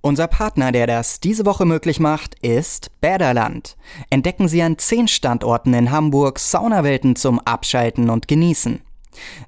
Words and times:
Unser 0.00 0.28
Partner, 0.28 0.70
der 0.70 0.86
das 0.86 1.18
diese 1.18 1.44
Woche 1.44 1.64
möglich 1.64 1.98
macht, 1.98 2.36
ist 2.40 2.90
Bäderland. 3.00 3.76
Entdecken 4.10 4.46
Sie 4.46 4.62
an 4.62 4.78
zehn 4.78 5.08
Standorten 5.08 5.74
in 5.74 5.90
Hamburg 5.90 6.38
Saunawelten 6.38 7.16
zum 7.16 7.40
Abschalten 7.40 8.08
und 8.08 8.28
Genießen. 8.28 8.80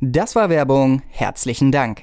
Das 0.01 0.34
war 0.34 0.51
Werbung. 0.51 1.02
Herzlichen 1.09 1.71
Dank. 1.71 2.02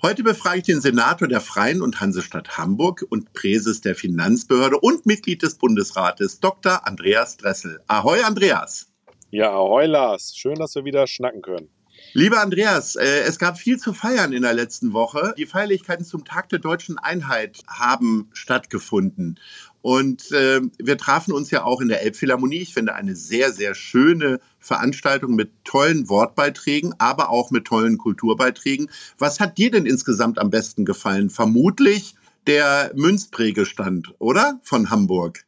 Heute 0.00 0.22
befrage 0.22 0.58
ich 0.58 0.64
den 0.64 0.80
Senator 0.80 1.28
der 1.28 1.42
Freien 1.42 1.82
und 1.82 2.00
Hansestadt 2.00 2.56
Hamburg 2.56 3.04
und 3.10 3.34
Präses 3.34 3.82
der 3.82 3.94
Finanzbehörde 3.94 4.78
und 4.78 5.04
Mitglied 5.04 5.42
des 5.42 5.56
Bundesrates, 5.56 6.40
Dr. 6.40 6.86
Andreas 6.86 7.36
Dressel. 7.36 7.80
Ahoi, 7.86 8.22
Andreas. 8.22 8.86
Ja, 9.30 9.52
ahoi, 9.52 9.86
Lars. 9.86 10.34
Schön, 10.36 10.54
dass 10.54 10.74
wir 10.74 10.84
wieder 10.84 11.06
schnacken 11.06 11.42
können. 11.42 11.68
Lieber 12.12 12.40
Andreas, 12.40 12.96
äh, 12.96 13.20
es 13.26 13.38
gab 13.38 13.58
viel 13.58 13.78
zu 13.78 13.92
feiern 13.92 14.32
in 14.32 14.42
der 14.42 14.54
letzten 14.54 14.92
Woche. 14.92 15.34
Die 15.36 15.46
Feierlichkeiten 15.46 16.04
zum 16.04 16.24
Tag 16.24 16.48
der 16.48 16.58
deutschen 16.58 16.98
Einheit 16.98 17.62
haben 17.68 18.30
stattgefunden. 18.32 19.38
Und 19.82 20.32
äh, 20.32 20.62
wir 20.78 20.98
trafen 20.98 21.32
uns 21.32 21.50
ja 21.50 21.62
auch 21.62 21.80
in 21.80 21.88
der 21.88 22.02
Elbphilharmonie. 22.02 22.58
Ich 22.58 22.74
finde 22.74 22.94
eine 22.94 23.14
sehr, 23.14 23.52
sehr 23.52 23.74
schöne 23.74 24.40
Veranstaltung 24.58 25.34
mit 25.34 25.50
tollen 25.64 26.08
Wortbeiträgen, 26.08 26.94
aber 26.98 27.30
auch 27.30 27.50
mit 27.50 27.66
tollen 27.66 27.96
Kulturbeiträgen. 27.96 28.90
Was 29.18 29.38
hat 29.38 29.58
dir 29.58 29.70
denn 29.70 29.86
insgesamt 29.86 30.38
am 30.38 30.50
besten 30.50 30.84
gefallen? 30.84 31.30
Vermutlich 31.30 32.14
der 32.46 32.92
Münzprägestand, 32.94 34.14
oder? 34.18 34.58
Von 34.62 34.90
Hamburg. 34.90 35.44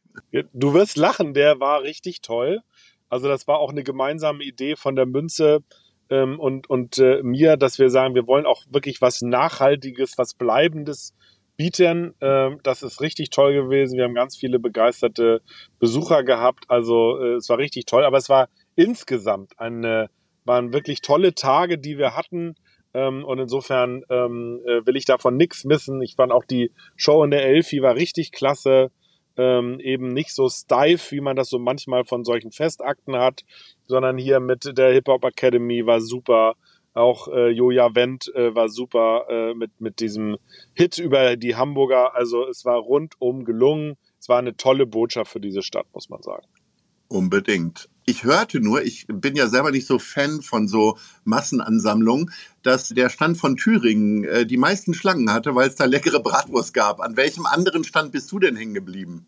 Du 0.53 0.73
wirst 0.73 0.97
lachen, 0.97 1.33
der 1.33 1.59
war 1.59 1.81
richtig 1.81 2.21
toll. 2.21 2.61
Also 3.09 3.27
das 3.27 3.47
war 3.47 3.59
auch 3.59 3.71
eine 3.71 3.83
gemeinsame 3.83 4.43
Idee 4.43 4.75
von 4.75 4.95
der 4.95 5.05
Münze 5.05 5.63
ähm, 6.09 6.39
und, 6.39 6.69
und 6.69 6.97
äh, 6.97 7.21
mir, 7.23 7.57
dass 7.57 7.79
wir 7.79 7.89
sagen, 7.89 8.15
wir 8.15 8.27
wollen 8.27 8.45
auch 8.45 8.63
wirklich 8.69 9.01
was 9.01 9.21
Nachhaltiges, 9.21 10.17
was 10.17 10.33
Bleibendes 10.33 11.13
bieten. 11.55 12.15
Ähm, 12.21 12.59
das 12.63 12.83
ist 12.83 13.01
richtig 13.01 13.29
toll 13.29 13.53
gewesen. 13.53 13.97
Wir 13.97 14.05
haben 14.05 14.15
ganz 14.15 14.37
viele 14.37 14.59
begeisterte 14.59 15.41
Besucher 15.79 16.23
gehabt. 16.23 16.65
Also 16.69 17.19
äh, 17.21 17.35
es 17.35 17.49
war 17.49 17.57
richtig 17.57 17.85
toll. 17.85 18.05
Aber 18.05 18.17
es 18.17 18.29
war 18.29 18.49
insgesamt 18.75 19.59
eine, 19.59 20.09
waren 20.45 20.73
wirklich 20.73 21.01
tolle 21.01 21.35
Tage, 21.35 21.77
die 21.77 21.97
wir 21.97 22.15
hatten. 22.15 22.55
Ähm, 22.93 23.23
und 23.23 23.39
insofern 23.39 24.03
ähm, 24.09 24.61
äh, 24.65 24.85
will 24.85 24.95
ich 24.95 25.05
davon 25.05 25.37
nichts 25.37 25.65
missen. 25.65 26.01
Ich 26.01 26.15
fand 26.15 26.31
auch 26.31 26.45
die 26.45 26.71
Show 26.95 27.23
in 27.23 27.31
der 27.31 27.45
Elfi 27.45 27.81
war 27.81 27.95
richtig 27.95 28.31
klasse 28.31 28.89
ähm, 29.39 29.79
eben 29.79 30.09
nicht 30.09 30.35
so 30.35 30.49
steif, 30.49 31.11
wie 31.11 31.21
man 31.21 31.37
das 31.37 31.49
so 31.49 31.59
manchmal 31.59 32.03
von 32.03 32.25
solchen 32.25 32.51
Festakten 32.51 33.15
hat, 33.15 33.45
sondern 33.87 34.17
hier 34.17 34.41
mit 34.41 34.77
der 34.77 34.91
Hip 34.91 35.07
Hop 35.07 35.23
Academy 35.23 35.85
war 35.85 36.01
super. 36.01 36.55
Auch 36.93 37.29
äh, 37.29 37.49
Joja 37.49 37.95
Wendt 37.95 38.27
äh, 38.35 38.53
war 38.53 38.67
super 38.67 39.25
äh, 39.29 39.53
mit, 39.53 39.79
mit 39.79 40.01
diesem 40.01 40.37
Hit 40.73 40.97
über 40.97 41.37
die 41.37 41.55
Hamburger. 41.55 42.15
Also 42.15 42.45
es 42.47 42.65
war 42.65 42.77
rundum 42.79 43.45
gelungen. 43.45 43.95
Es 44.19 44.27
war 44.27 44.39
eine 44.39 44.57
tolle 44.57 44.85
Botschaft 44.85 45.31
für 45.31 45.39
diese 45.39 45.61
Stadt, 45.61 45.85
muss 45.93 46.09
man 46.09 46.21
sagen. 46.21 46.45
Unbedingt. 47.07 47.87
Ich 48.09 48.23
hörte 48.23 48.59
nur, 48.59 48.81
ich 48.81 49.05
bin 49.07 49.35
ja 49.35 49.45
selber 49.45 49.69
nicht 49.69 49.85
so 49.85 49.99
Fan 49.99 50.41
von 50.41 50.67
so 50.67 50.97
Massenansammlungen, 51.25 52.31
dass 52.63 52.89
der 52.89 53.09
Stand 53.09 53.37
von 53.37 53.55
Thüringen 53.55 54.23
äh, 54.23 54.47
die 54.47 54.57
meisten 54.57 54.95
Schlangen 54.95 55.31
hatte, 55.31 55.53
weil 55.53 55.67
es 55.67 55.75
da 55.75 55.85
leckere 55.85 56.19
Bratwurst 56.19 56.73
gab. 56.73 57.01
An 57.01 57.17
welchem 57.17 57.45
anderen 57.45 57.83
Stand 57.83 58.11
bist 58.11 58.31
du 58.31 58.39
denn 58.39 58.55
hängen 58.55 58.73
geblieben? 58.73 59.27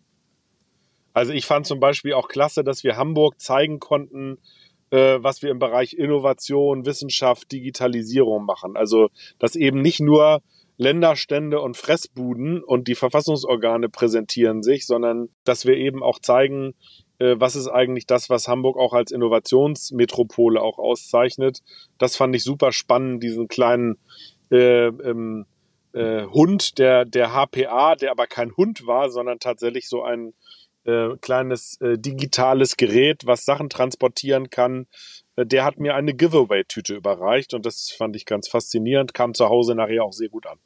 Also 1.13 1.31
ich 1.31 1.45
fand 1.45 1.67
zum 1.67 1.79
Beispiel 1.79 2.13
auch 2.13 2.27
klasse, 2.27 2.63
dass 2.63 2.83
wir 2.83 2.97
Hamburg 2.97 3.39
zeigen 3.39 3.79
konnten, 3.79 4.39
äh, 4.89 5.19
was 5.21 5.43
wir 5.43 5.51
im 5.51 5.59
Bereich 5.59 5.93
Innovation, 5.93 6.83
Wissenschaft, 6.87 7.51
Digitalisierung 7.51 8.45
machen. 8.45 8.75
Also 8.75 9.09
dass 9.37 9.55
eben 9.55 9.83
nicht 9.83 9.99
nur 9.99 10.41
Länderstände 10.77 11.61
und 11.61 11.77
Fressbuden 11.77 12.63
und 12.63 12.87
die 12.87 12.95
Verfassungsorgane 12.95 13.89
präsentieren 13.89 14.63
sich, 14.63 14.87
sondern 14.87 15.29
dass 15.43 15.67
wir 15.67 15.77
eben 15.77 16.01
auch 16.01 16.17
zeigen, 16.17 16.73
was 17.37 17.55
ist 17.55 17.67
eigentlich 17.67 18.05
das, 18.05 18.29
was 18.29 18.47
Hamburg 18.47 18.77
auch 18.77 18.93
als 18.93 19.11
Innovationsmetropole 19.11 20.61
auch 20.61 20.79
auszeichnet. 20.79 21.59
Das 21.97 22.15
fand 22.15 22.35
ich 22.35 22.43
super 22.43 22.71
spannend, 22.71 23.21
diesen 23.23 23.47
kleinen 23.47 23.97
äh, 24.51 24.87
ähm, 24.87 25.45
äh, 25.93 26.25
Hund, 26.25 26.77
der, 26.77 27.05
der 27.05 27.33
HPA, 27.33 27.95
der 27.95 28.11
aber 28.11 28.27
kein 28.27 28.55
Hund 28.55 28.85
war, 28.87 29.09
sondern 29.09 29.39
tatsächlich 29.39 29.87
so 29.87 30.03
ein 30.03 30.33
äh, 30.83 31.09
kleines 31.21 31.79
äh, 31.81 31.97
digitales 31.97 32.77
Gerät, 32.77 33.25
was 33.25 33.45
Sachen 33.45 33.69
transportieren 33.69 34.49
kann. 34.49 34.87
Äh, 35.35 35.45
der 35.45 35.63
hat 35.63 35.79
mir 35.79 35.95
eine 35.95 36.13
Giveaway-Tüte 36.13 36.95
überreicht 36.95 37.53
und 37.53 37.65
das 37.65 37.91
fand 37.91 38.15
ich 38.15 38.25
ganz 38.25 38.47
faszinierend, 38.47 39.13
kam 39.13 39.33
zu 39.33 39.49
Hause 39.49 39.75
nachher 39.75 40.03
auch 40.03 40.13
sehr 40.13 40.29
gut 40.29 40.47
an. 40.47 40.57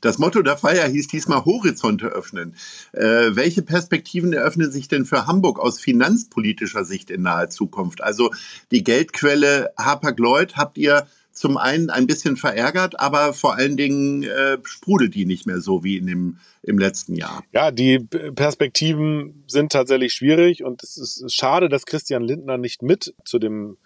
Das 0.00 0.18
Motto 0.18 0.42
der 0.42 0.56
Feier 0.56 0.88
hieß 0.88 1.08
diesmal 1.08 1.44
Horizonte 1.44 2.06
öffnen. 2.06 2.54
Äh, 2.92 3.34
welche 3.36 3.62
Perspektiven 3.62 4.32
eröffnen 4.32 4.70
sich 4.70 4.88
denn 4.88 5.04
für 5.04 5.26
Hamburg 5.26 5.58
aus 5.58 5.80
finanzpolitischer 5.80 6.84
Sicht 6.84 7.10
in 7.10 7.22
naher 7.22 7.50
Zukunft? 7.50 8.02
Also 8.02 8.30
die 8.70 8.84
Geldquelle 8.84 9.72
Hapag-Lloyd 9.76 10.56
habt 10.56 10.78
ihr 10.78 11.06
zum 11.38 11.56
einen 11.56 11.88
ein 11.88 12.06
bisschen 12.06 12.36
verärgert, 12.36 12.98
aber 12.98 13.32
vor 13.32 13.54
allen 13.54 13.76
Dingen 13.76 14.24
äh, 14.24 14.58
sprudelt 14.64 15.14
die 15.14 15.24
nicht 15.24 15.46
mehr 15.46 15.60
so 15.60 15.84
wie 15.84 15.96
in 15.96 16.06
dem, 16.06 16.38
im 16.62 16.78
letzten 16.78 17.14
Jahr. 17.14 17.44
Ja, 17.52 17.70
die 17.70 18.00
Perspektiven 18.00 19.44
sind 19.46 19.72
tatsächlich 19.72 20.12
schwierig 20.12 20.64
und 20.64 20.82
es 20.82 20.96
ist 20.96 21.32
schade, 21.32 21.68
dass 21.68 21.86
Christian 21.86 22.24
Lindner 22.24 22.58
nicht 22.58 22.82
mit 22.82 23.14
zu 23.24 23.38
dem 23.38 23.78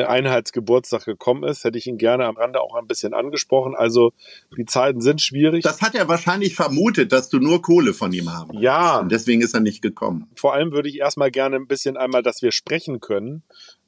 Einheitsgeburtstag 0.00 1.04
gekommen 1.04 1.44
ist, 1.44 1.64
hätte 1.64 1.78
ich 1.78 1.86
ihn 1.86 1.98
gerne 1.98 2.26
am 2.26 2.36
Rande 2.36 2.60
auch 2.60 2.74
ein 2.74 2.86
bisschen 2.86 3.14
angesprochen. 3.14 3.74
Also 3.74 4.12
die 4.56 4.64
Zeiten 4.64 5.00
sind 5.00 5.20
schwierig. 5.20 5.62
Das 5.62 5.82
hat 5.82 5.94
er 5.94 6.08
wahrscheinlich 6.08 6.54
vermutet, 6.54 7.12
dass 7.12 7.28
du 7.28 7.38
nur 7.38 7.62
Kohle 7.62 7.92
von 7.92 8.12
ihm 8.12 8.32
haben. 8.32 8.58
Ja. 8.58 9.00
Und 9.00 9.12
deswegen 9.12 9.42
ist 9.42 9.54
er 9.54 9.60
nicht 9.60 9.82
gekommen. 9.82 10.28
Vor 10.36 10.54
allem 10.54 10.72
würde 10.72 10.88
ich 10.88 10.98
erstmal 10.98 11.30
gerne 11.30 11.56
ein 11.56 11.66
bisschen 11.66 11.96
einmal, 11.96 12.22
dass 12.22 12.42
wir 12.42 12.52
sprechen 12.52 13.00
können. 13.00 13.42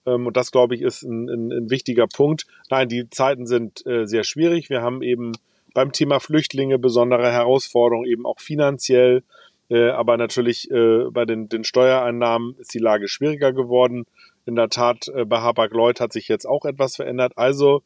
Ähm, 0.06 0.26
und 0.26 0.36
das, 0.36 0.50
glaube 0.50 0.74
ich, 0.74 0.82
ist 0.82 1.02
ein, 1.02 1.28
ein, 1.28 1.52
ein, 1.52 1.70
wichtiger 1.70 2.06
Punkt. 2.06 2.46
Nein, 2.70 2.88
die 2.88 3.08
Zeiten 3.10 3.46
sind 3.46 3.86
äh, 3.86 4.06
sehr 4.06 4.24
schwierig. 4.24 4.70
Wir 4.70 4.82
haben 4.82 5.02
eben 5.02 5.32
beim 5.72 5.92
Thema 5.92 6.20
Flüchtlinge 6.20 6.78
besondere 6.78 7.30
Herausforderungen, 7.32 8.08
eben 8.08 8.26
auch 8.26 8.40
finanziell. 8.40 9.22
Äh, 9.70 9.90
aber 9.90 10.16
natürlich 10.16 10.70
äh, 10.70 11.04
bei 11.10 11.24
den, 11.24 11.48
den 11.48 11.64
Steuereinnahmen 11.64 12.56
ist 12.58 12.74
die 12.74 12.78
Lage 12.78 13.08
schwieriger 13.08 13.52
geworden. 13.52 14.04
In 14.46 14.56
der 14.56 14.68
Tat, 14.68 15.08
äh, 15.08 15.24
bei 15.24 15.40
Hapag-Lloyd 15.40 16.00
hat 16.00 16.12
sich 16.12 16.28
jetzt 16.28 16.46
auch 16.46 16.64
etwas 16.64 16.96
verändert. 16.96 17.32
Also 17.36 17.82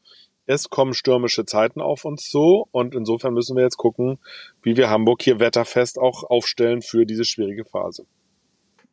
es 0.47 0.71
kommen 0.71 0.95
stürmische 0.95 1.45
Zeiten 1.45 1.81
auf 1.81 2.05
uns 2.05 2.29
zu 2.31 2.67
und 2.71 2.95
insofern 2.95 3.35
müssen 3.35 3.55
wir 3.55 3.63
jetzt 3.63 3.77
gucken, 3.77 4.19
wie 4.63 4.77
wir 4.77 4.89
Hamburg 4.89 5.23
hier 5.23 5.41
wetterfest 5.41 5.99
auch 5.99 6.25
aufstellen 6.25 6.81
für 6.81 7.05
diese 7.05 7.25
schwierige 7.25 7.65
Phase. 7.65 8.07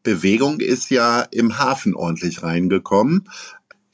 Bewegung 0.03 0.59
ist 0.59 0.91
ja 0.91 1.21
im 1.31 1.57
Hafen 1.57 1.95
ordentlich 1.95 2.43
reingekommen. 2.43 3.29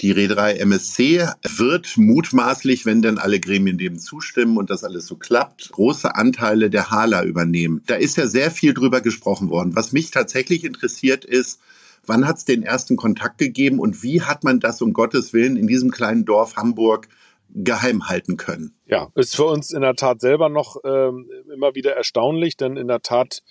Die 0.01 0.11
Reederei 0.11 0.55
MSC 0.55 1.27
wird 1.57 1.95
mutmaßlich, 1.95 2.87
wenn 2.87 3.03
denn 3.03 3.19
alle 3.19 3.39
Gremien 3.39 3.77
dem 3.77 3.99
zustimmen 3.99 4.57
und 4.57 4.71
das 4.71 4.83
alles 4.83 5.05
so 5.05 5.15
klappt, 5.15 5.71
große 5.71 6.15
Anteile 6.15 6.71
der 6.71 6.89
Hala 6.89 7.23
übernehmen. 7.23 7.83
Da 7.85 7.95
ist 7.95 8.17
ja 8.17 8.25
sehr 8.25 8.49
viel 8.49 8.73
drüber 8.73 9.01
gesprochen 9.01 9.49
worden. 9.49 9.75
Was 9.75 9.91
mich 9.91 10.09
tatsächlich 10.09 10.63
interessiert 10.63 11.23
ist, 11.23 11.59
Wann 12.05 12.27
hat 12.27 12.37
es 12.37 12.45
den 12.45 12.63
ersten 12.63 12.95
Kontakt 12.95 13.37
gegeben 13.37 13.79
und 13.79 14.03
wie 14.03 14.21
hat 14.21 14.43
man 14.43 14.59
das 14.59 14.81
um 14.81 14.93
Gottes 14.93 15.33
Willen 15.33 15.55
in 15.55 15.67
diesem 15.67 15.91
kleinen 15.91 16.25
Dorf 16.25 16.55
Hamburg 16.55 17.07
geheim 17.53 18.07
halten 18.07 18.37
können? 18.37 18.73
Ja, 18.85 19.09
ist 19.15 19.35
für 19.35 19.45
uns 19.45 19.71
in 19.71 19.81
der 19.81 19.95
Tat 19.95 20.21
selber 20.21 20.49
noch 20.49 20.77
ähm, 20.83 21.29
immer 21.53 21.75
wieder 21.75 21.95
erstaunlich, 21.95 22.57
denn 22.57 22.77
in 22.77 22.87
der 22.87 23.01
Tat 23.01 23.43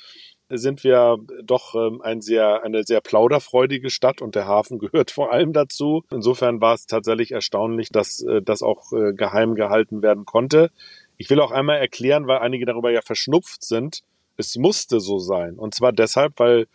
sind 0.50 0.82
wir 0.82 1.18
doch 1.44 1.74
ähm, 1.74 2.00
ein 2.02 2.20
sehr, 2.20 2.62
eine 2.64 2.82
sehr 2.82 3.00
plauderfreudige 3.00 3.88
Stadt 3.88 4.20
und 4.20 4.34
der 4.34 4.46
Hafen 4.46 4.78
gehört 4.80 5.10
vor 5.10 5.32
allem 5.32 5.52
dazu. 5.52 6.02
Insofern 6.10 6.60
war 6.60 6.74
es 6.74 6.86
tatsächlich 6.86 7.32
erstaunlich, 7.32 7.90
dass 7.90 8.22
äh, 8.22 8.42
das 8.42 8.62
auch 8.62 8.92
äh, 8.92 9.12
geheim 9.12 9.54
gehalten 9.54 10.02
werden 10.02 10.24
konnte. 10.24 10.70
Ich 11.16 11.30
will 11.30 11.40
auch 11.40 11.52
einmal 11.52 11.78
erklären, 11.78 12.26
weil 12.26 12.38
einige 12.38 12.66
darüber 12.66 12.90
ja 12.90 13.02
verschnupft 13.02 13.62
sind. 13.62 14.00
Es 14.36 14.56
musste 14.56 15.00
so 15.00 15.18
sein. 15.18 15.56
Und 15.56 15.74
zwar 15.74 15.92
deshalb, 15.92 16.38
weil 16.38 16.66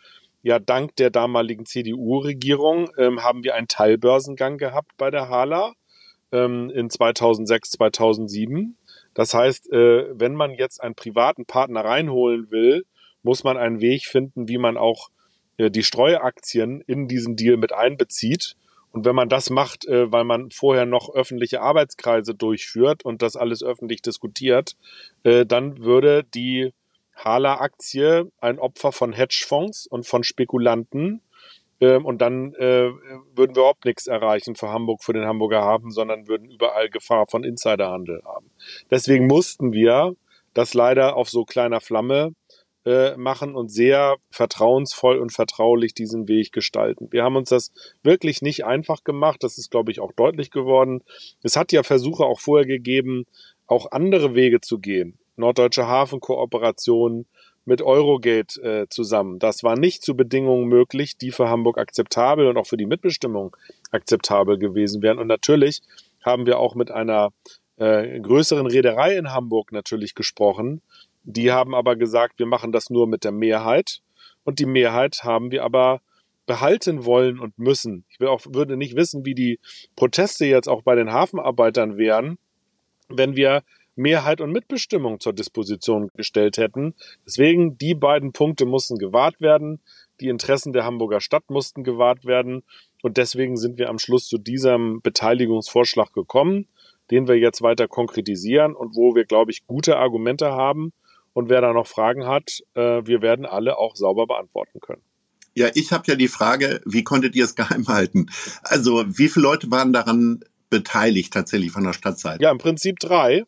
ja 0.46 0.60
dank 0.60 0.94
der 0.94 1.10
damaligen 1.10 1.66
CDU-Regierung 1.66 2.88
ähm, 2.98 3.24
haben 3.24 3.42
wir 3.42 3.56
einen 3.56 3.66
Teilbörsengang 3.66 4.58
gehabt 4.58 4.92
bei 4.96 5.10
der 5.10 5.28
Hala 5.28 5.72
ähm, 6.30 6.70
in 6.70 6.88
2006, 6.88 7.72
2007. 7.72 8.76
Das 9.12 9.34
heißt, 9.34 9.72
äh, 9.72 10.06
wenn 10.16 10.36
man 10.36 10.52
jetzt 10.52 10.80
einen 10.80 10.94
privaten 10.94 11.46
Partner 11.46 11.84
reinholen 11.84 12.48
will, 12.52 12.84
muss 13.24 13.42
man 13.42 13.56
einen 13.56 13.80
Weg 13.80 14.04
finden, 14.04 14.46
wie 14.46 14.58
man 14.58 14.76
auch 14.76 15.08
äh, 15.56 15.68
die 15.68 15.82
Streuaktien 15.82 16.80
in 16.80 17.08
diesen 17.08 17.34
Deal 17.34 17.56
mit 17.56 17.72
einbezieht. 17.72 18.54
Und 18.92 19.04
wenn 19.04 19.16
man 19.16 19.28
das 19.28 19.50
macht, 19.50 19.84
äh, 19.86 20.12
weil 20.12 20.22
man 20.22 20.52
vorher 20.52 20.86
noch 20.86 21.12
öffentliche 21.12 21.60
Arbeitskreise 21.60 22.36
durchführt 22.36 23.04
und 23.04 23.20
das 23.20 23.34
alles 23.34 23.64
öffentlich 23.64 24.00
diskutiert, 24.00 24.76
äh, 25.24 25.44
dann 25.44 25.78
würde 25.78 26.22
die 26.22 26.72
Hala-Aktie 27.16 28.30
ein 28.40 28.58
Opfer 28.58 28.92
von 28.92 29.12
Hedgefonds 29.12 29.86
und 29.86 30.06
von 30.06 30.22
Spekulanten 30.22 31.22
ähm, 31.80 32.04
und 32.04 32.22
dann 32.22 32.54
äh, 32.54 32.90
würden 33.34 33.54
wir 33.54 33.62
überhaupt 33.62 33.84
nichts 33.84 34.06
erreichen 34.06 34.54
für 34.54 34.68
Hamburg, 34.68 35.02
für 35.02 35.12
den 35.12 35.26
Hamburger 35.26 35.62
Hafen, 35.62 35.90
sondern 35.90 36.28
würden 36.28 36.50
überall 36.50 36.88
Gefahr 36.88 37.26
von 37.28 37.44
Insiderhandel 37.44 38.22
haben. 38.24 38.50
Deswegen 38.90 39.26
mussten 39.26 39.72
wir 39.72 40.14
das 40.54 40.72
leider 40.72 41.16
auf 41.16 41.28
so 41.28 41.44
kleiner 41.44 41.80
Flamme 41.80 42.34
äh, 42.86 43.16
machen 43.16 43.54
und 43.54 43.68
sehr 43.68 44.16
vertrauensvoll 44.30 45.18
und 45.18 45.32
vertraulich 45.32 45.92
diesen 45.92 46.28
Weg 46.28 46.52
gestalten. 46.52 47.08
Wir 47.10 47.24
haben 47.24 47.36
uns 47.36 47.50
das 47.50 47.72
wirklich 48.02 48.40
nicht 48.40 48.64
einfach 48.64 49.04
gemacht. 49.04 49.42
Das 49.42 49.58
ist, 49.58 49.70
glaube 49.70 49.90
ich, 49.90 50.00
auch 50.00 50.12
deutlich 50.12 50.50
geworden. 50.50 51.02
Es 51.42 51.56
hat 51.56 51.72
ja 51.72 51.82
Versuche 51.82 52.24
auch 52.24 52.40
vorher 52.40 52.66
gegeben, 52.66 53.26
auch 53.66 53.90
andere 53.90 54.34
Wege 54.34 54.60
zu 54.60 54.78
gehen. 54.78 55.18
Norddeutsche 55.36 55.86
Hafenkooperation, 55.86 57.26
mit 57.66 57.82
Eurogate 57.82 58.62
äh, 58.62 58.86
zusammen. 58.88 59.38
Das 59.38 59.62
war 59.62 59.76
nicht 59.76 60.02
zu 60.02 60.16
Bedingungen 60.16 60.68
möglich, 60.68 61.18
die 61.18 61.32
für 61.32 61.50
Hamburg 61.50 61.78
akzeptabel 61.78 62.46
und 62.46 62.56
auch 62.56 62.66
für 62.66 62.76
die 62.76 62.86
Mitbestimmung 62.86 63.54
akzeptabel 63.90 64.56
gewesen 64.56 65.02
wären. 65.02 65.18
Und 65.18 65.26
natürlich 65.26 65.82
haben 66.24 66.46
wir 66.46 66.58
auch 66.58 66.76
mit 66.76 66.92
einer 66.92 67.30
äh, 67.76 68.20
größeren 68.20 68.66
Reederei 68.66 69.16
in 69.16 69.32
Hamburg 69.32 69.72
natürlich 69.72 70.14
gesprochen. 70.14 70.80
Die 71.24 71.50
haben 71.50 71.74
aber 71.74 71.96
gesagt, 71.96 72.38
wir 72.38 72.46
machen 72.46 72.70
das 72.70 72.88
nur 72.88 73.08
mit 73.08 73.24
der 73.24 73.32
Mehrheit. 73.32 74.00
Und 74.44 74.60
die 74.60 74.66
Mehrheit 74.66 75.24
haben 75.24 75.50
wir 75.50 75.64
aber 75.64 76.00
behalten 76.46 77.04
wollen 77.04 77.40
und 77.40 77.58
müssen. 77.58 78.04
Ich 78.08 78.20
will 78.20 78.28
auch, 78.28 78.42
würde 78.48 78.76
nicht 78.76 78.94
wissen, 78.94 79.26
wie 79.26 79.34
die 79.34 79.58
Proteste 79.96 80.46
jetzt 80.46 80.68
auch 80.68 80.82
bei 80.82 80.94
den 80.94 81.12
Hafenarbeitern 81.12 81.98
wären, 81.98 82.38
wenn 83.08 83.34
wir 83.34 83.64
Mehrheit 83.96 84.40
und 84.40 84.52
Mitbestimmung 84.52 85.20
zur 85.20 85.32
Disposition 85.32 86.10
gestellt 86.14 86.58
hätten. 86.58 86.94
Deswegen, 87.26 87.78
die 87.78 87.94
beiden 87.94 88.32
Punkte 88.32 88.66
mussten 88.66 88.98
gewahrt 88.98 89.40
werden. 89.40 89.80
Die 90.20 90.28
Interessen 90.28 90.72
der 90.72 90.84
Hamburger 90.84 91.20
Stadt 91.20 91.50
mussten 91.50 91.82
gewahrt 91.82 92.24
werden. 92.24 92.62
Und 93.02 93.16
deswegen 93.16 93.56
sind 93.56 93.78
wir 93.78 93.88
am 93.88 93.98
Schluss 93.98 94.28
zu 94.28 94.38
diesem 94.38 95.00
Beteiligungsvorschlag 95.02 96.12
gekommen, 96.12 96.68
den 97.10 97.26
wir 97.26 97.36
jetzt 97.36 97.62
weiter 97.62 97.88
konkretisieren 97.88 98.74
und 98.74 98.94
wo 98.94 99.14
wir, 99.14 99.24
glaube 99.24 99.50
ich, 99.50 99.66
gute 99.66 99.96
Argumente 99.96 100.52
haben. 100.52 100.92
Und 101.32 101.48
wer 101.48 101.60
da 101.60 101.72
noch 101.72 101.86
Fragen 101.86 102.26
hat, 102.26 102.60
äh, 102.74 103.02
wir 103.04 103.20
werden 103.20 103.44
alle 103.44 103.78
auch 103.78 103.96
sauber 103.96 104.26
beantworten 104.26 104.80
können. 104.80 105.02
Ja, 105.54 105.68
ich 105.74 105.90
habe 105.90 106.04
ja 106.06 106.16
die 106.16 106.28
Frage, 106.28 106.82
wie 106.84 107.02
konntet 107.02 107.34
ihr 107.34 107.44
es 107.44 107.54
geheim 107.54 107.88
halten? 107.88 108.26
Also 108.62 109.04
wie 109.06 109.28
viele 109.28 109.44
Leute 109.44 109.70
waren 109.70 109.92
daran 109.92 110.40
beteiligt 110.68 111.32
tatsächlich 111.32 111.72
von 111.72 111.84
der 111.84 111.92
Stadtseite? 111.92 112.42
Ja, 112.42 112.50
im 112.50 112.58
Prinzip 112.58 112.98
drei 112.98 113.44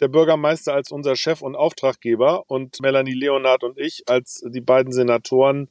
der 0.00 0.08
Bürgermeister 0.08 0.74
als 0.74 0.90
unser 0.90 1.16
Chef 1.16 1.42
und 1.42 1.56
Auftraggeber 1.56 2.44
und 2.48 2.80
Melanie 2.80 3.14
Leonard 3.14 3.64
und 3.64 3.78
ich 3.78 4.04
als 4.06 4.42
die 4.46 4.60
beiden 4.60 4.92
Senatoren, 4.92 5.68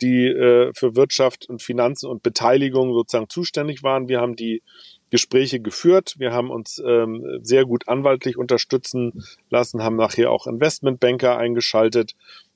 die 0.00 0.26
äh, 0.26 0.72
für 0.74 0.96
Wirtschaft 0.96 1.48
und 1.48 1.62
Finanzen 1.62 2.08
und 2.08 2.22
Beteiligung 2.22 2.92
sozusagen 2.92 3.28
zuständig 3.28 3.82
waren. 3.82 4.08
Wir 4.08 4.20
haben 4.20 4.34
die 4.34 4.62
Gespräche 5.10 5.60
geführt. 5.60 6.14
Wir 6.18 6.32
haben 6.32 6.50
uns 6.50 6.82
ähm, 6.84 7.40
sehr 7.42 7.64
gut 7.64 7.88
anwaltlich 7.88 8.36
unterstützen 8.36 9.24
lassen, 9.50 9.82
haben 9.82 9.96
nachher 9.96 10.30
auch 10.30 10.46
Investmentbanker 10.46 11.36
eingeschaltet. 11.36 12.14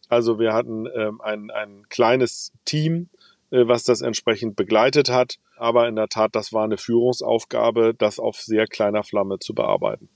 Also 0.08 0.38
wir 0.38 0.52
hatten 0.52 0.86
ähm, 0.94 1.20
ein, 1.20 1.50
ein 1.50 1.84
kleines 1.88 2.52
Team, 2.64 3.08
äh, 3.50 3.66
was 3.66 3.84
das 3.84 4.00
entsprechend 4.00 4.56
begleitet 4.56 5.10
hat. 5.10 5.38
Aber 5.56 5.88
in 5.88 5.96
der 5.96 6.08
Tat, 6.08 6.34
das 6.34 6.52
war 6.52 6.64
eine 6.64 6.78
Führungsaufgabe, 6.78 7.94
das 7.96 8.18
auf 8.18 8.36
sehr 8.36 8.66
kleiner 8.66 9.02
Flamme 9.02 9.38
zu 9.38 9.54
bearbeiten. 9.54 10.08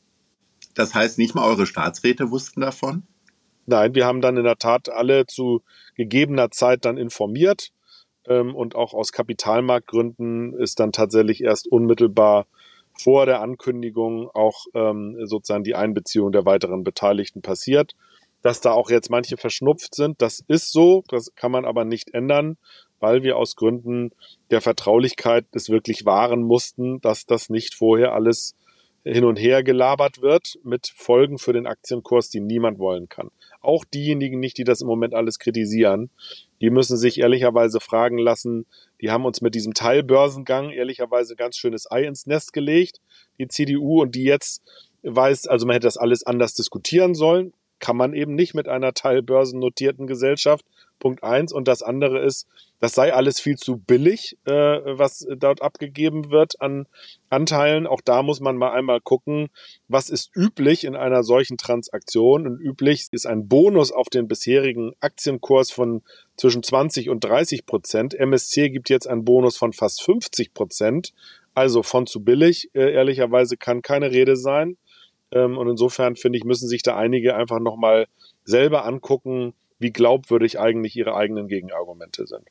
Das 0.79 0.95
heißt, 0.95 1.19
nicht 1.19 1.35
mal 1.35 1.45
eure 1.45 1.67
Staatsräte 1.67 2.31
wussten 2.31 2.61
davon? 2.61 3.03
Nein, 3.67 3.97
wir 3.97 4.07
haben 4.07 4.21
dann 4.21 4.37
in 4.37 4.45
der 4.45 4.59
Tat 4.59 4.89
alle 4.89 5.27
zu 5.27 5.63
gegebener 5.97 6.53
Zeit 6.53 6.85
dann 6.85 6.97
informiert. 6.97 7.73
Ähm, 8.29 8.55
und 8.55 8.77
auch 8.77 8.95
aus 8.95 9.11
Kapitalmarktgründen 9.11 10.55
ist 10.55 10.79
dann 10.79 10.93
tatsächlich 10.93 11.43
erst 11.43 11.67
unmittelbar 11.67 12.47
vor 12.97 13.27
der 13.27 13.41
Ankündigung 13.41 14.31
auch 14.31 14.67
ähm, 14.73 15.17
sozusagen 15.25 15.65
die 15.65 15.75
Einbeziehung 15.75 16.31
der 16.31 16.45
weiteren 16.47 16.85
Beteiligten 16.85 17.43
passiert. 17.43 17.97
Dass 18.43 18.61
da 18.61 18.71
auch 18.71 18.89
jetzt 18.89 19.11
manche 19.11 19.37
verschnupft 19.37 19.97
sind, 19.97 20.23
das 20.23 20.45
ist 20.47 20.71
so, 20.71 21.03
das 21.09 21.35
kann 21.35 21.51
man 21.51 21.65
aber 21.65 21.85
nicht 21.85 22.15
ändern, 22.15 22.57
weil 23.01 23.25
wir 23.25 23.37
aus 23.37 23.57
Gründen 23.57 24.13
der 24.53 24.61
Vertraulichkeit 24.61 25.47
es 25.51 25.71
wirklich 25.71 26.07
wahren 26.07 26.43
mussten, 26.43 27.01
dass 27.01 27.27
das 27.27 27.51
nicht 27.51 27.75
vorher 27.75 28.13
alles 28.13 28.55
hin 29.05 29.25
und 29.25 29.37
her 29.37 29.63
gelabert 29.63 30.21
wird 30.21 30.59
mit 30.65 30.93
Folgen 30.95 31.39
für 31.39 31.53
den 31.53 31.67
Aktienkurs, 31.67 32.31
die 32.31 32.41
niemand 32.41 32.79
wollen 32.79 33.09
kann. 33.09 33.31
Auch 33.61 33.85
diejenigen 33.85 34.41
nicht, 34.41 34.59
die 34.59 34.65
das 34.65 34.81
im 34.81 34.87
Moment 34.87 35.15
alles 35.15 35.39
kritisieren, 35.39 36.11
die 36.61 36.71
müssen 36.71 36.97
sich 36.97 37.19
ehrlicherweise 37.19 37.81
fragen 37.81 38.19
lassen, 38.19 38.67
die 39.01 39.11
haben 39.11 39.25
uns 39.25 39.41
mit 39.41 39.55
diesem 39.55 39.75
Teilbörsengang 39.75 40.71
ehrlicherweise 40.71 41.37
ganz 41.37 41.57
schönes 41.57 41.91
Ei 41.91 42.05
ins 42.05 42.27
Nest 42.27 42.53
gelegt, 42.53 43.01
die 43.39 43.49
CDU, 43.49 44.03
und 44.03 44.15
die 44.15 44.25
jetzt 44.25 44.63
weiß, 45.03 45.47
also 45.47 45.67
man 45.67 45.75
hätte 45.75 45.87
das 45.87 45.97
alles 45.97 46.25
anders 46.25 46.55
diskutieren 46.55 47.15
sollen, 47.15 47.53
kann 47.79 47.97
man 47.97 48.13
eben 48.13 48.35
nicht 48.35 48.55
mit 48.55 48.69
einer 48.69 48.93
teilbörsennotierten 48.93 50.07
Gesellschaft. 50.07 50.65
Punkt 50.99 51.23
eins. 51.23 51.53
Und 51.53 51.69
das 51.69 51.83
andere 51.83 52.21
ist, 52.21 52.49
das 52.81 52.95
sei 52.95 53.13
alles 53.13 53.41
viel 53.41 53.57
zu 53.57 53.77
billig, 53.77 54.39
äh, 54.45 54.53
was 54.53 55.27
dort 55.37 55.63
abgegeben 55.63 56.31
wird 56.31 56.61
an 56.61 56.87
Anteilen. 57.29 57.87
Auch 57.87 58.01
da 58.01 58.23
muss 58.23 58.41
man 58.41 58.57
mal 58.57 58.71
einmal 58.71 59.01
gucken, 59.01 59.49
was 59.89 60.11
ist 60.11 60.31
üblich 60.37 60.85
in 60.85 60.95
einer 60.95 61.25
solchen 61.25 61.57
Transaktion. 61.57 62.47
Und 62.47 62.61
üblich 62.61 63.09
ist 63.11 63.27
ein 63.27 63.49
Bonus 63.49 63.91
auf 63.91 64.09
den 64.09 64.29
bisherigen 64.29 64.93
Aktienkurs 65.01 65.73
von 65.73 66.03
zwischen 66.37 66.63
20 66.63 67.11
und 67.11 67.25
30 67.25 67.67
Prozent. 67.67 68.15
MSC 68.15 68.71
gibt 68.71 68.91
jetzt 68.91 69.09
einen 69.09 69.25
Bonus 69.25 69.57
von 69.57 69.73
fast 69.73 70.03
50 70.03 70.55
Prozent. 70.55 71.13
Also 71.55 71.83
von 71.83 72.07
zu 72.07 72.23
billig, 72.23 72.71
äh, 72.75 72.93
ehrlicherweise 72.93 73.57
kann 73.57 73.83
keine 73.83 74.13
Rede 74.13 74.37
sein. 74.37 74.77
Ähm, 75.33 75.59
und 75.59 75.69
insofern 75.69 76.15
finde 76.15 76.39
ich, 76.39 76.45
müssen 76.45 76.69
sich 76.69 76.85
da 76.85 76.97
einige 76.97 77.35
einfach 77.35 77.59
nochmal 77.59 78.07
selber 78.45 78.85
angucken, 78.85 79.53
wie 79.81 79.91
glaubwürdig 79.91 80.61
eigentlich 80.61 80.95
ihre 80.97 81.17
eigenen 81.17 81.49
Gegenargumente 81.49 82.27
sind. 82.27 82.45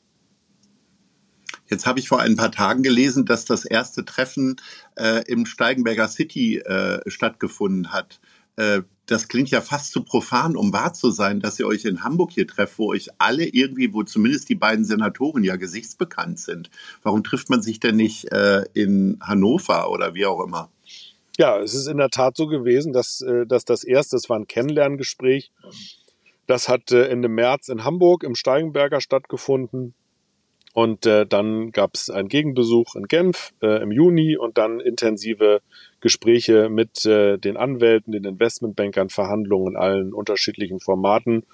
Jetzt 1.70 1.86
habe 1.86 2.00
ich 2.00 2.08
vor 2.08 2.20
ein 2.20 2.36
paar 2.36 2.52
Tagen 2.52 2.84
gelesen, 2.84 3.26
dass 3.26 3.46
das 3.46 3.66
erste 3.66 4.06
Treffen 4.06 4.58
äh, 4.96 5.24
im 5.28 5.46
Steigenberger 5.46 6.08
City 6.08 6.58
äh, 6.60 7.00
stattgefunden 7.10 7.92
hat. 7.92 8.20
Äh, 8.56 8.82
das 9.06 9.30
klingt 9.30 9.50
ja 9.52 9.62
fast 9.62 9.94
zu 9.94 10.04
profan, 10.04 10.58
um 10.58 10.74
wahr 10.74 10.94
zu 10.94 11.12
sein, 11.12 11.40
dass 11.40 11.60
ihr 11.60 11.68
euch 11.68 11.86
in 11.86 12.04
Hamburg 12.04 12.32
hier 12.32 12.46
trefft, 12.46 12.78
wo 12.78 12.92
euch 12.92 13.08
alle 13.20 13.46
irgendwie, 13.46 13.94
wo 13.94 14.04
zumindest 14.04 14.50
die 14.50 14.56
beiden 14.56 14.84
Senatoren 14.84 15.44
ja 15.44 15.56
gesichtsbekannt 15.56 16.40
sind. 16.40 16.70
Warum 17.04 17.24
trifft 17.24 17.50
man 17.50 17.62
sich 17.62 17.80
denn 17.80 17.96
nicht 17.96 18.32
äh, 18.32 18.66
in 18.74 19.18
Hannover 19.22 19.90
oder 19.92 20.14
wie 20.14 20.26
auch 20.26 20.44
immer? 20.44 20.70
Ja, 21.38 21.60
es 21.60 21.74
ist 21.74 21.88
in 21.88 21.98
der 21.98 22.10
Tat 22.10 22.36
so 22.36 22.48
gewesen, 22.48 22.92
dass, 22.92 23.22
äh, 23.22 23.46
dass 23.46 23.64
das 23.64 23.84
erste, 23.84 24.18
das 24.18 24.30
war 24.30 24.38
ein 24.38 24.48
Kennenlerngespräch, 24.48 25.52
das 26.48 26.68
hat 26.68 26.92
äh, 26.92 27.08
Ende 27.08 27.30
März 27.30 27.70
in 27.70 27.84
Hamburg 27.84 28.24
im 28.24 28.36
Steigenberger 28.36 29.00
stattgefunden. 29.00 29.94
Und 30.78 31.08
äh, 31.08 31.26
dann 31.26 31.72
gab 31.72 31.96
es 31.96 32.12
einen 32.12 32.28
Gegenbesuch 32.28 32.96
in 32.96 33.08
Genf 33.08 33.52
äh, 33.64 33.82
im 33.82 33.92
Juni 33.92 34.38
und 34.38 34.60
dann 34.60 34.80
intensive 34.80 35.62
Gespräche 36.02 36.70
mit 36.70 37.04
äh, 37.04 37.40
den 37.40 37.58
Anwälten, 37.58 38.12
den 38.12 38.26
Investmentbankern, 38.26 39.10
Verhandlungen 39.10 39.74
in 39.74 39.76
allen 39.76 40.14
unterschiedlichen 40.14 40.80
Formaten. 40.80 41.48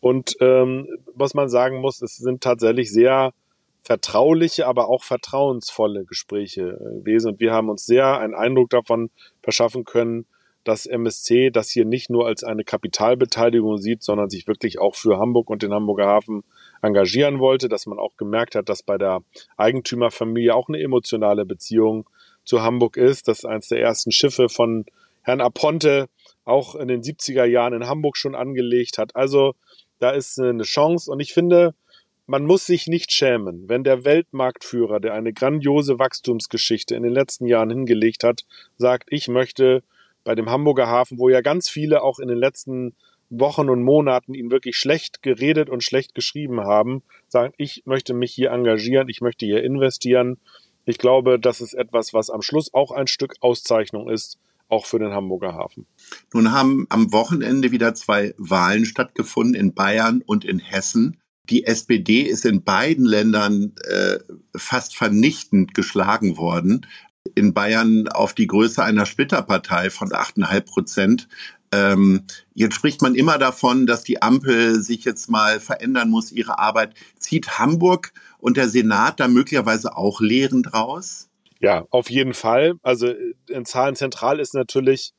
Und 0.00 0.36
ähm, 0.40 0.88
was 1.14 1.34
man 1.34 1.48
sagen 1.48 1.80
muss, 1.80 2.02
es 2.02 2.16
sind 2.16 2.42
tatsächlich 2.42 2.90
sehr 2.90 3.32
vertrauliche, 3.84 4.66
aber 4.66 4.88
auch 4.88 5.04
vertrauensvolle 5.04 6.04
Gespräche 6.04 6.62
äh, 6.62 6.98
gewesen. 6.98 7.34
Und 7.34 7.40
wir 7.40 7.52
haben 7.52 7.68
uns 7.68 7.86
sehr 7.86 8.18
einen 8.18 8.34
Eindruck 8.34 8.70
davon 8.70 9.10
verschaffen 9.40 9.84
können, 9.84 10.26
dass 10.64 10.86
MSC 10.86 11.50
das 11.50 11.70
hier 11.70 11.84
nicht 11.84 12.10
nur 12.10 12.26
als 12.26 12.42
eine 12.42 12.64
Kapitalbeteiligung 12.64 13.78
sieht, 13.78 14.02
sondern 14.02 14.30
sich 14.30 14.46
wirklich 14.46 14.78
auch 14.78 14.94
für 14.94 15.18
Hamburg 15.18 15.50
und 15.50 15.62
den 15.62 15.72
Hamburger 15.72 16.06
Hafen 16.06 16.42
engagieren 16.82 17.38
wollte, 17.38 17.68
dass 17.68 17.86
man 17.86 17.98
auch 17.98 18.16
gemerkt 18.16 18.54
hat, 18.54 18.68
dass 18.68 18.82
bei 18.82 18.98
der 18.98 19.22
Eigentümerfamilie 19.56 20.54
auch 20.54 20.68
eine 20.68 20.80
emotionale 20.80 21.44
Beziehung 21.44 22.08
zu 22.44 22.62
Hamburg 22.62 22.96
ist, 22.96 23.28
dass 23.28 23.44
eines 23.44 23.68
der 23.68 23.80
ersten 23.80 24.10
Schiffe 24.10 24.48
von 24.48 24.84
Herrn 25.22 25.40
Aponte 25.40 26.08
auch 26.44 26.74
in 26.74 26.88
den 26.88 27.02
70er 27.02 27.44
Jahren 27.44 27.72
in 27.74 27.86
Hamburg 27.86 28.16
schon 28.16 28.34
angelegt 28.34 28.98
hat. 28.98 29.16
Also 29.16 29.54
da 29.98 30.10
ist 30.10 30.38
eine 30.38 30.64
Chance 30.64 31.10
und 31.10 31.20
ich 31.20 31.32
finde, 31.32 31.74
man 32.26 32.46
muss 32.46 32.66
sich 32.66 32.86
nicht 32.86 33.12
schämen, 33.12 33.68
wenn 33.68 33.84
der 33.84 34.04
Weltmarktführer, 34.04 34.98
der 34.98 35.14
eine 35.14 35.32
grandiose 35.32 35.98
Wachstumsgeschichte 35.98 36.94
in 36.94 37.02
den 37.02 37.12
letzten 37.12 37.46
Jahren 37.46 37.70
hingelegt 37.70 38.24
hat, 38.24 38.44
sagt, 38.76 39.08
ich 39.10 39.28
möchte 39.28 39.82
bei 40.24 40.34
dem 40.34 40.50
Hamburger 40.50 40.88
Hafen, 40.88 41.18
wo 41.18 41.28
ja 41.28 41.40
ganz 41.40 41.68
viele 41.68 42.02
auch 42.02 42.18
in 42.18 42.28
den 42.28 42.38
letzten 42.38 42.94
Wochen 43.30 43.68
und 43.68 43.82
Monaten 43.82 44.34
ihn 44.34 44.50
wirklich 44.50 44.76
schlecht 44.76 45.22
geredet 45.22 45.70
und 45.70 45.82
schlecht 45.82 46.14
geschrieben 46.14 46.60
haben, 46.60 47.02
sagen, 47.28 47.52
ich 47.56 47.82
möchte 47.86 48.14
mich 48.14 48.32
hier 48.32 48.50
engagieren, 48.50 49.08
ich 49.08 49.20
möchte 49.20 49.46
hier 49.46 49.62
investieren. 49.62 50.38
Ich 50.84 50.98
glaube, 50.98 51.38
das 51.38 51.60
ist 51.60 51.74
etwas, 51.74 52.12
was 52.12 52.30
am 52.30 52.42
Schluss 52.42 52.72
auch 52.74 52.90
ein 52.90 53.06
Stück 53.06 53.34
Auszeichnung 53.40 54.08
ist, 54.08 54.38
auch 54.68 54.86
für 54.86 54.98
den 54.98 55.12
Hamburger 55.12 55.54
Hafen. 55.54 55.86
Nun 56.32 56.52
haben 56.52 56.86
am 56.90 57.12
Wochenende 57.12 57.70
wieder 57.70 57.94
zwei 57.94 58.34
Wahlen 58.38 58.84
stattgefunden 58.84 59.54
in 59.54 59.74
Bayern 59.74 60.22
und 60.24 60.44
in 60.44 60.58
Hessen. 60.58 61.20
Die 61.50 61.66
SPD 61.66 62.22
ist 62.22 62.46
in 62.46 62.64
beiden 62.64 63.04
Ländern 63.04 63.74
äh, 63.84 64.18
fast 64.56 64.96
vernichtend 64.96 65.74
geschlagen 65.74 66.38
worden. 66.38 66.86
In 67.34 67.54
Bayern 67.54 68.08
auf 68.08 68.34
die 68.34 68.46
Größe 68.46 68.82
einer 68.82 69.06
Splitterpartei 69.06 69.90
von 69.90 70.10
8,5 70.10 70.60
Prozent. 70.60 71.28
Ähm, 71.72 72.24
jetzt 72.54 72.74
spricht 72.74 73.02
man 73.02 73.14
immer 73.14 73.38
davon, 73.38 73.86
dass 73.86 74.04
die 74.04 74.22
Ampel 74.22 74.80
sich 74.80 75.04
jetzt 75.04 75.28
mal 75.30 75.58
verändern 75.58 76.10
muss, 76.10 76.30
ihre 76.30 76.58
Arbeit. 76.58 76.94
Zieht 77.18 77.58
Hamburg 77.58 78.12
und 78.38 78.56
der 78.56 78.68
Senat 78.68 79.18
da 79.18 79.26
möglicherweise 79.26 79.96
auch 79.96 80.20
Lehren 80.20 80.62
draus? 80.62 81.28
Ja, 81.60 81.86
auf 81.90 82.10
jeden 82.10 82.34
Fall. 82.34 82.74
Also 82.82 83.12
in 83.48 83.64
Zahlen 83.64 83.96
zentral 83.96 84.38
ist 84.38 84.54
natürlich, 84.54 85.14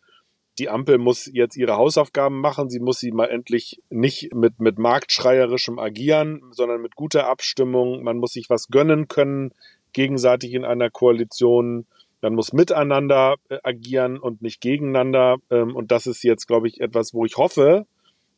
die 0.60 0.70
Ampel 0.70 0.98
muss 0.98 1.30
jetzt 1.34 1.58
ihre 1.58 1.76
Hausaufgaben 1.76 2.40
machen. 2.40 2.70
Sie 2.70 2.80
muss 2.80 3.00
sie 3.00 3.12
mal 3.12 3.26
endlich 3.26 3.82
nicht 3.90 4.34
mit, 4.34 4.60
mit 4.60 4.80
marktschreierischem 4.80 5.80
agieren, 5.80 6.42
sondern 6.52 6.82
mit 6.82 6.96
guter 6.96 7.28
Abstimmung. 7.28 8.04
Man 8.04 8.18
muss 8.18 8.34
sich 8.34 8.50
was 8.50 8.68
gönnen 8.68 9.08
können, 9.08 9.52
gegenseitig 9.92 10.54
in 10.54 10.64
einer 10.64 10.90
Koalition. 10.90 11.88
Man 12.22 12.36
muss 12.36 12.54
miteinander 12.54 13.36
äh, 13.50 13.58
agieren 13.64 14.18
und 14.18 14.42
nicht 14.42 14.62
gegeneinander. 14.62 15.38
Ähm, 15.50 15.76
und 15.76 15.92
das 15.92 16.08
ist 16.08 16.24
jetzt, 16.24 16.48
glaube 16.48 16.68
ich, 16.68 16.82
etwas, 16.82 17.14
wo 17.14 17.26
ich 17.26 17.38
hoffe, 17.38 17.86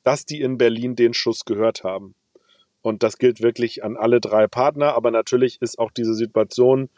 dass 0.04 0.26
die 0.26 0.42
in 0.42 0.58
Berlin 0.58 0.96
den 0.96 1.14
Schuss 1.14 1.46
gehört 1.46 1.84
haben. 1.84 2.16
Und 2.82 3.04
das 3.04 3.18
gilt 3.18 3.42
wirklich 3.42 3.84
an 3.84 3.98
alle 3.98 4.22
drei 4.22 4.48
Partner. 4.48 4.94
Aber 4.94 5.12
natürlich 5.12 5.62
ist 5.62 5.80
auch 5.80 5.92
diese 5.92 6.14
Situation, 6.14 6.90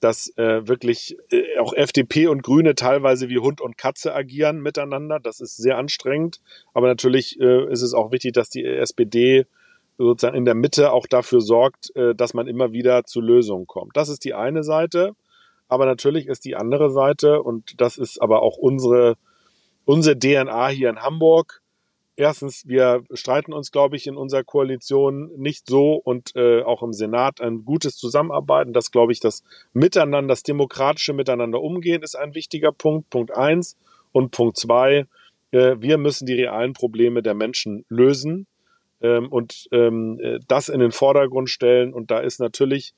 dass 0.00 0.36
äh, 0.36 0.66
wirklich 0.66 1.16
äh, 1.30 1.58
auch 1.58 1.74
FDP 1.74 2.26
und 2.26 2.42
Grüne 2.42 2.74
teilweise 2.74 3.28
wie 3.28 3.38
Hund 3.38 3.60
und 3.60 3.76
Katze 3.76 4.14
agieren 4.14 4.60
miteinander. 4.60 5.20
Das 5.20 5.40
ist 5.40 5.56
sehr 5.56 5.76
anstrengend. 5.78 6.40
Aber 6.74 6.86
natürlich 6.86 7.38
äh, 7.40 7.70
ist 7.70 7.82
es 7.82 7.94
auch 7.94 8.12
wichtig, 8.12 8.32
dass 8.32 8.50
die 8.50 8.64
SPD 8.64 9.46
sozusagen 9.98 10.36
in 10.36 10.46
der 10.46 10.54
Mitte 10.54 10.92
auch 10.92 11.06
dafür 11.06 11.42
sorgt, 11.42 11.94
äh, 11.94 12.14
dass 12.14 12.32
man 12.32 12.46
immer 12.46 12.72
wieder 12.72 13.04
zu 13.04 13.20
Lösungen 13.20 13.66
kommt. 13.66 13.96
Das 13.96 14.08
ist 14.08 14.24
die 14.24 14.34
eine 14.34 14.64
Seite. 14.64 15.14
Aber 15.70 15.86
natürlich 15.86 16.26
ist 16.26 16.44
die 16.44 16.56
andere 16.56 16.90
Seite, 16.90 17.42
und 17.42 17.80
das 17.80 17.96
ist 17.96 18.20
aber 18.20 18.42
auch 18.42 18.56
unsere, 18.56 19.16
unsere 19.84 20.18
DNA 20.18 20.68
hier 20.68 20.90
in 20.90 21.00
Hamburg, 21.00 21.62
erstens, 22.16 22.66
wir 22.66 23.04
streiten 23.14 23.52
uns, 23.52 23.70
glaube 23.70 23.96
ich, 23.96 24.08
in 24.08 24.16
unserer 24.16 24.42
Koalition 24.44 25.30
nicht 25.36 25.68
so 25.68 25.94
und 25.94 26.34
äh, 26.34 26.62
auch 26.62 26.82
im 26.82 26.92
Senat 26.92 27.40
ein 27.40 27.64
gutes 27.64 27.96
Zusammenarbeiten. 27.96 28.72
Das, 28.72 28.90
glaube 28.90 29.12
ich, 29.12 29.20
das 29.20 29.42
Miteinander, 29.72 30.28
das 30.28 30.42
demokratische 30.42 31.12
Miteinander 31.12 31.60
umgehen 31.62 32.02
ist 32.02 32.16
ein 32.16 32.34
wichtiger 32.34 32.72
Punkt. 32.72 33.08
Punkt 33.10 33.30
eins. 33.30 33.76
Und 34.12 34.32
Punkt 34.32 34.56
zwei, 34.56 35.06
äh, 35.52 35.76
wir 35.78 35.98
müssen 35.98 36.26
die 36.26 36.34
realen 36.34 36.72
Probleme 36.72 37.22
der 37.22 37.34
Menschen 37.34 37.84
lösen 37.88 38.48
ähm, 39.00 39.28
und 39.28 39.68
ähm, 39.70 40.18
äh, 40.20 40.40
das 40.48 40.68
in 40.68 40.80
den 40.80 40.90
Vordergrund 40.92 41.48
stellen. 41.48 41.94
Und 41.94 42.10
da 42.10 42.18
ist 42.18 42.40
natürlich 42.40 42.92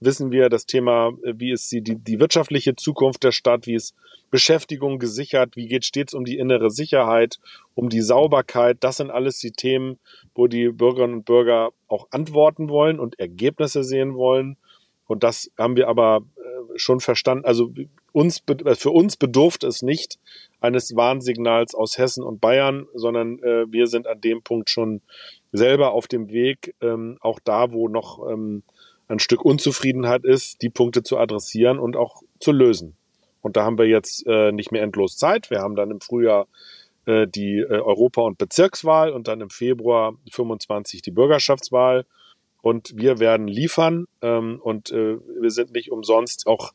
wissen 0.00 0.30
wir 0.30 0.48
das 0.48 0.66
Thema, 0.66 1.12
äh, 1.24 1.34
wie 1.36 1.52
ist 1.52 1.70
die, 1.72 1.82
die, 1.82 1.96
die 1.96 2.20
wirtschaftliche 2.20 2.76
Zukunft 2.76 3.24
der 3.24 3.32
Stadt, 3.32 3.66
wie 3.66 3.74
ist 3.74 3.94
Beschäftigung 4.30 4.98
gesichert, 4.98 5.56
wie 5.56 5.68
geht 5.68 5.84
stets 5.84 6.14
um 6.14 6.24
die 6.24 6.38
innere 6.38 6.70
Sicherheit, 6.70 7.38
um 7.74 7.88
die 7.88 8.02
Sauberkeit. 8.02 8.78
Das 8.80 8.98
sind 8.98 9.10
alles 9.10 9.38
die 9.38 9.52
Themen, 9.52 9.98
wo 10.34 10.46
die 10.46 10.68
Bürgerinnen 10.68 11.14
und 11.14 11.24
Bürger 11.24 11.70
auch 11.88 12.08
antworten 12.10 12.68
wollen 12.68 13.00
und 13.00 13.18
Ergebnisse 13.18 13.82
sehen 13.84 14.14
wollen. 14.14 14.56
Und 15.06 15.24
das 15.24 15.50
haben 15.56 15.76
wir 15.76 15.88
aber 15.88 16.20
äh, 16.36 16.78
schon 16.78 17.00
verstanden. 17.00 17.46
Also 17.46 17.72
uns, 18.12 18.42
äh, 18.46 18.74
für 18.74 18.90
uns 18.90 19.16
bedurft 19.16 19.64
es 19.64 19.80
nicht 19.80 20.18
eines 20.60 20.94
Warnsignals 20.94 21.74
aus 21.74 21.96
Hessen 21.96 22.22
und 22.22 22.40
Bayern, 22.40 22.86
sondern 22.92 23.38
wir 23.38 23.86
sind 23.86 24.08
an 24.08 24.20
dem 24.20 24.42
Punkt 24.42 24.70
schon 24.70 25.02
selber 25.52 25.92
auf 25.92 26.08
dem 26.08 26.30
Weg, 26.30 26.74
ähm, 26.80 27.16
auch 27.20 27.38
da, 27.42 27.72
wo 27.72 27.88
noch 27.88 28.28
ähm, 28.28 28.64
ein 29.08 29.18
Stück 29.18 29.44
Unzufriedenheit 29.44 30.24
ist, 30.24 30.62
die 30.62 30.68
Punkte 30.68 31.02
zu 31.02 31.18
adressieren 31.18 31.78
und 31.78 31.96
auch 31.96 32.22
zu 32.38 32.52
lösen. 32.52 32.96
Und 33.40 33.56
da 33.56 33.64
haben 33.64 33.78
wir 33.78 33.86
jetzt 33.86 34.26
äh, 34.26 34.52
nicht 34.52 34.72
mehr 34.72 34.82
endlos 34.82 35.16
Zeit. 35.16 35.50
Wir 35.50 35.60
haben 35.60 35.74
dann 35.74 35.90
im 35.90 36.00
Frühjahr 36.00 36.46
äh, 37.06 37.26
die 37.26 37.58
äh, 37.58 37.80
Europa- 37.80 38.22
und 38.22 38.38
Bezirkswahl 38.38 39.10
und 39.12 39.28
dann 39.28 39.40
im 39.40 39.50
Februar 39.50 40.14
25 40.30 41.02
die 41.02 41.10
Bürgerschaftswahl. 41.10 42.04
Und 42.60 42.92
wir 42.96 43.18
werden 43.18 43.48
liefern. 43.48 44.06
Ähm, 44.20 44.60
und 44.62 44.90
äh, 44.90 45.16
wir 45.40 45.50
sind 45.50 45.72
nicht 45.72 45.90
umsonst 45.90 46.46
auch 46.46 46.72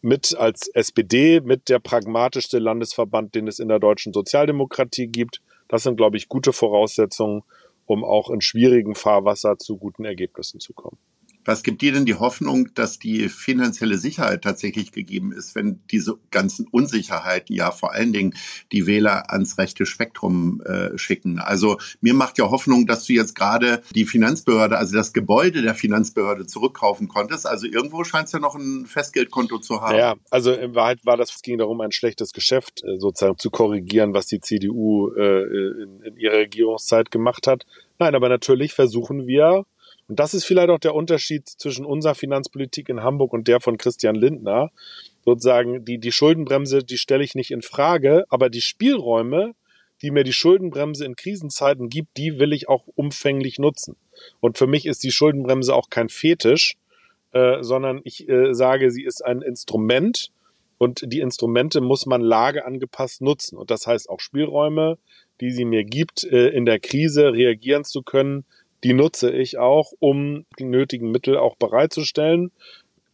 mit 0.00 0.36
als 0.36 0.68
SPD, 0.68 1.40
mit 1.40 1.68
der 1.68 1.80
pragmatischste 1.80 2.58
Landesverband, 2.58 3.34
den 3.34 3.48
es 3.48 3.58
in 3.58 3.68
der 3.68 3.80
deutschen 3.80 4.12
Sozialdemokratie 4.12 5.08
gibt. 5.08 5.40
Das 5.68 5.82
sind, 5.82 5.96
glaube 5.96 6.16
ich, 6.16 6.28
gute 6.28 6.52
Voraussetzungen, 6.52 7.42
um 7.86 8.04
auch 8.04 8.30
in 8.30 8.40
schwierigen 8.40 8.94
Fahrwasser 8.94 9.58
zu 9.58 9.76
guten 9.76 10.04
Ergebnissen 10.04 10.60
zu 10.60 10.72
kommen. 10.72 10.96
Was 11.46 11.62
gibt 11.62 11.80
dir 11.80 11.92
denn 11.92 12.04
die 12.04 12.16
Hoffnung, 12.16 12.74
dass 12.74 12.98
die 12.98 13.28
finanzielle 13.28 13.98
Sicherheit 13.98 14.42
tatsächlich 14.42 14.92
gegeben 14.92 15.32
ist, 15.32 15.54
wenn 15.54 15.80
diese 15.90 16.18
ganzen 16.30 16.66
Unsicherheiten 16.66 17.54
ja 17.54 17.70
vor 17.70 17.92
allen 17.92 18.12
Dingen 18.12 18.34
die 18.72 18.86
Wähler 18.86 19.30
ans 19.30 19.56
rechte 19.56 19.86
Spektrum 19.86 20.60
äh, 20.62 20.98
schicken? 20.98 21.38
Also 21.38 21.78
mir 22.00 22.14
macht 22.14 22.38
ja 22.38 22.50
Hoffnung, 22.50 22.86
dass 22.86 23.04
du 23.04 23.12
jetzt 23.12 23.34
gerade 23.34 23.82
die 23.94 24.04
Finanzbehörde, 24.04 24.76
also 24.76 24.96
das 24.96 25.12
Gebäude 25.12 25.62
der 25.62 25.74
Finanzbehörde 25.74 26.46
zurückkaufen 26.46 27.06
konntest. 27.06 27.46
Also 27.46 27.66
irgendwo 27.66 28.02
scheint 28.02 28.26
es 28.26 28.32
ja 28.32 28.40
noch 28.40 28.56
ein 28.56 28.86
Festgeldkonto 28.86 29.58
zu 29.58 29.80
haben. 29.80 29.96
Ja, 29.96 30.16
also 30.30 30.52
in 30.52 30.74
Wahrheit 30.74 31.06
war 31.06 31.16
das, 31.16 31.32
es 31.34 31.42
ging 31.42 31.58
darum, 31.58 31.80
ein 31.80 31.92
schlechtes 31.92 32.32
Geschäft 32.32 32.82
äh, 32.82 32.98
sozusagen 32.98 33.38
zu 33.38 33.50
korrigieren, 33.50 34.14
was 34.14 34.26
die 34.26 34.40
CDU 34.40 35.12
äh, 35.12 35.42
in, 35.82 36.02
in 36.02 36.16
ihrer 36.16 36.38
Regierungszeit 36.38 37.12
gemacht 37.12 37.46
hat. 37.46 37.64
Nein, 37.98 38.14
aber 38.14 38.28
natürlich 38.28 38.74
versuchen 38.74 39.26
wir, 39.26 39.64
und 40.08 40.20
das 40.20 40.34
ist 40.34 40.44
vielleicht 40.44 40.70
auch 40.70 40.78
der 40.78 40.94
Unterschied 40.94 41.48
zwischen 41.48 41.84
unserer 41.84 42.14
Finanzpolitik 42.14 42.88
in 42.88 43.02
Hamburg 43.02 43.32
und 43.32 43.48
der 43.48 43.60
von 43.60 43.76
Christian 43.76 44.14
Lindner. 44.14 44.70
Sozusagen, 45.24 45.84
die, 45.84 45.98
die 45.98 46.12
Schuldenbremse, 46.12 46.84
die 46.84 46.98
stelle 46.98 47.24
ich 47.24 47.34
nicht 47.34 47.50
in 47.50 47.62
Frage, 47.62 48.24
aber 48.28 48.48
die 48.48 48.60
Spielräume, 48.60 49.54
die 50.02 50.12
mir 50.12 50.22
die 50.22 50.32
Schuldenbremse 50.32 51.04
in 51.04 51.16
Krisenzeiten 51.16 51.88
gibt, 51.88 52.16
die 52.16 52.38
will 52.38 52.52
ich 52.52 52.68
auch 52.68 52.84
umfänglich 52.94 53.58
nutzen. 53.58 53.96
Und 54.40 54.58
für 54.58 54.66
mich 54.66 54.86
ist 54.86 55.02
die 55.02 55.10
Schuldenbremse 55.10 55.74
auch 55.74 55.90
kein 55.90 56.08
Fetisch, 56.08 56.76
äh, 57.32 57.62
sondern 57.62 58.00
ich 58.04 58.28
äh, 58.28 58.54
sage, 58.54 58.90
sie 58.90 59.04
ist 59.04 59.24
ein 59.24 59.42
Instrument 59.42 60.30
und 60.78 61.02
die 61.12 61.20
Instrumente 61.20 61.80
muss 61.80 62.06
man 62.06 62.20
lageangepasst 62.20 63.22
nutzen. 63.22 63.56
Und 63.56 63.70
das 63.70 63.86
heißt 63.86 64.08
auch 64.08 64.20
Spielräume, 64.20 64.98
die 65.40 65.50
sie 65.50 65.64
mir 65.64 65.84
gibt, 65.84 66.24
äh, 66.24 66.48
in 66.48 66.66
der 66.66 66.78
Krise 66.78 67.32
reagieren 67.32 67.84
zu 67.84 68.02
können, 68.02 68.44
die 68.86 68.92
nutze 68.92 69.32
ich 69.32 69.58
auch, 69.58 69.90
um 69.98 70.46
die 70.60 70.64
nötigen 70.64 71.10
Mittel 71.10 71.36
auch 71.36 71.56
bereitzustellen. 71.56 72.52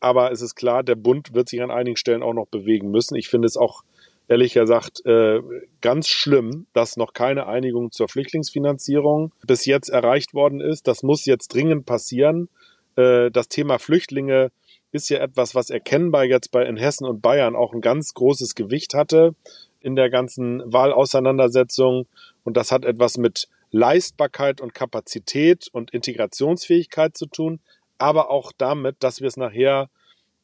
Aber 0.00 0.30
es 0.30 0.42
ist 0.42 0.54
klar, 0.54 0.82
der 0.82 0.96
Bund 0.96 1.32
wird 1.32 1.48
sich 1.48 1.62
an 1.62 1.70
einigen 1.70 1.96
Stellen 1.96 2.22
auch 2.22 2.34
noch 2.34 2.46
bewegen 2.46 2.90
müssen. 2.90 3.16
Ich 3.16 3.30
finde 3.30 3.46
es 3.46 3.56
auch 3.56 3.82
ehrlich 4.28 4.52
gesagt 4.52 5.02
äh, 5.06 5.40
ganz 5.80 6.08
schlimm, 6.08 6.66
dass 6.74 6.98
noch 6.98 7.14
keine 7.14 7.46
Einigung 7.46 7.90
zur 7.90 8.08
Flüchtlingsfinanzierung 8.08 9.32
bis 9.46 9.64
jetzt 9.64 9.88
erreicht 9.88 10.34
worden 10.34 10.60
ist. 10.60 10.88
Das 10.88 11.02
muss 11.02 11.24
jetzt 11.24 11.54
dringend 11.54 11.86
passieren. 11.86 12.50
Äh, 12.96 13.30
das 13.30 13.48
Thema 13.48 13.78
Flüchtlinge 13.78 14.52
ist 14.90 15.08
ja 15.08 15.20
etwas, 15.20 15.54
was 15.54 15.70
erkennbar 15.70 16.24
jetzt 16.24 16.50
bei 16.50 16.66
in 16.66 16.76
Hessen 16.76 17.06
und 17.06 17.22
Bayern 17.22 17.56
auch 17.56 17.72
ein 17.72 17.80
ganz 17.80 18.12
großes 18.12 18.54
Gewicht 18.54 18.92
hatte 18.92 19.34
in 19.80 19.96
der 19.96 20.10
ganzen 20.10 20.62
Wahlauseinandersetzung. 20.70 22.06
Und 22.44 22.58
das 22.58 22.72
hat 22.72 22.84
etwas 22.84 23.16
mit 23.16 23.48
Leistbarkeit 23.72 24.60
und 24.60 24.74
Kapazität 24.74 25.68
und 25.72 25.90
Integrationsfähigkeit 25.90 27.16
zu 27.16 27.26
tun, 27.26 27.60
aber 27.98 28.30
auch 28.30 28.52
damit, 28.56 28.96
dass 29.00 29.20
wir 29.20 29.28
es 29.28 29.36
nachher 29.36 29.88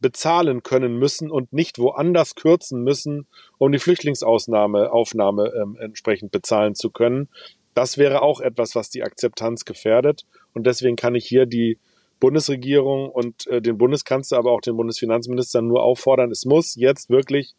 bezahlen 0.01 0.63
können 0.63 0.99
müssen 0.99 1.31
und 1.31 1.53
nicht 1.53 1.79
woanders 1.79 2.35
kürzen 2.35 2.83
müssen, 2.83 3.27
um 3.59 3.73
die 3.73 3.79
Flüchtlingsaufnahme 3.79 4.93
Aufnahme, 4.93 5.53
ähm, 5.61 5.77
entsprechend 5.81 6.31
bezahlen 6.31 6.75
zu 6.75 6.91
können. 6.91 7.29
Das 7.75 7.99
wäre 7.99 8.23
auch 8.23 8.41
etwas, 8.41 8.75
was 8.75 8.91
die 8.91 9.03
Akzeptanz 9.03 9.65
gefährdet. 9.65 10.25
Und 10.55 10.67
deswegen 10.67 10.97
kann 10.97 11.15
ich 11.15 11.27
hier 11.27 11.47
die 11.47 11.79
Bundesregierung 12.21 13.11
und 13.11 13.47
äh, 13.49 13.61
den 13.61 13.79
Bundeskanzler, 13.79 14.39
aber 14.39 14.53
auch 14.53 14.61
den 14.61 14.77
Bundesfinanzminister 14.77 15.63
nur 15.63 15.83
auffordern, 15.83 16.31
es 16.31 16.45
muss 16.45 16.75
jetzt 16.75 17.11
wirklich 17.11 17.55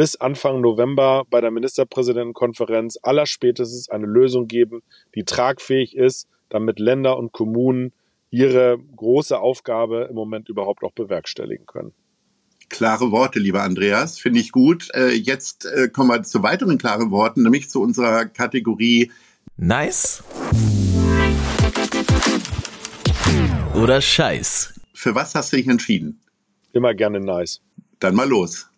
bis 0.00 0.16
Anfang 0.16 0.62
November 0.62 1.24
bei 1.28 1.42
der 1.42 1.50
Ministerpräsidentenkonferenz 1.50 2.98
allerspätestens 3.02 3.90
eine 3.90 4.06
Lösung 4.06 4.46
geben, 4.46 4.80
die 5.14 5.24
tragfähig 5.24 5.94
ist, 5.94 6.26
damit 6.48 6.78
Länder 6.78 7.18
und 7.18 7.32
Kommunen 7.32 7.92
ihre 8.30 8.78
große 8.96 9.38
Aufgabe 9.38 10.06
im 10.08 10.14
Moment 10.14 10.48
überhaupt 10.48 10.84
auch 10.84 10.92
bewerkstelligen 10.92 11.66
können. 11.66 11.92
Klare 12.70 13.10
Worte, 13.10 13.40
lieber 13.40 13.62
Andreas, 13.62 14.18
finde 14.18 14.40
ich 14.40 14.52
gut. 14.52 14.88
Äh, 14.94 15.10
jetzt 15.10 15.66
äh, 15.66 15.90
kommen 15.90 16.08
wir 16.08 16.22
zu 16.22 16.42
weiteren 16.42 16.78
klaren 16.78 17.10
Worten, 17.10 17.42
nämlich 17.42 17.68
zu 17.68 17.82
unserer 17.82 18.24
Kategorie 18.24 19.12
Nice 19.58 20.24
oder 23.74 24.00
Scheiß? 24.00 24.80
Für 24.94 25.14
was 25.14 25.34
hast 25.34 25.52
du 25.52 25.58
dich 25.58 25.68
entschieden? 25.68 26.22
Immer 26.72 26.94
gerne 26.94 27.20
nice. 27.20 27.60
Dann 27.98 28.14
mal 28.14 28.26
los. 28.26 28.69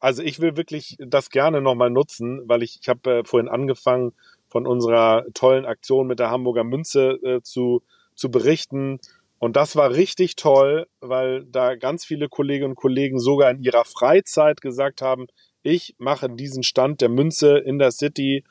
Also 0.00 0.22
ich 0.22 0.40
will 0.40 0.56
wirklich 0.56 0.96
das 0.98 1.30
gerne 1.30 1.60
nochmal 1.60 1.90
nutzen, 1.90 2.40
weil 2.46 2.62
ich, 2.62 2.78
ich 2.80 2.88
habe 2.88 3.18
äh, 3.18 3.24
vorhin 3.24 3.48
angefangen, 3.48 4.12
von 4.48 4.66
unserer 4.66 5.26
tollen 5.32 5.64
Aktion 5.64 6.08
mit 6.08 6.18
der 6.18 6.30
Hamburger 6.30 6.64
Münze 6.64 7.20
äh, 7.22 7.40
zu, 7.42 7.82
zu 8.16 8.30
berichten. 8.30 8.98
Und 9.38 9.56
das 9.56 9.76
war 9.76 9.92
richtig 9.92 10.36
toll, 10.36 10.88
weil 11.00 11.44
da 11.44 11.76
ganz 11.76 12.04
viele 12.04 12.28
Kolleginnen 12.28 12.72
und 12.72 12.76
Kollegen 12.76 13.20
sogar 13.20 13.50
in 13.50 13.62
ihrer 13.62 13.84
Freizeit 13.84 14.60
gesagt 14.60 15.02
haben, 15.02 15.28
ich 15.62 15.94
mache 15.98 16.28
diesen 16.28 16.62
Stand 16.62 17.00
der 17.00 17.10
Münze 17.10 17.58
in 17.58 17.78
der 17.78 17.92
City. 17.92 18.44